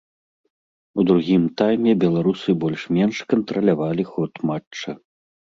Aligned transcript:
У 1.01 1.05
другім 1.09 1.43
тайме 1.61 1.93
беларусы 2.03 2.49
больш-менш 2.63 3.15
кантралявалі 3.35 4.03
ход 4.15 4.31
матча. 4.53 4.91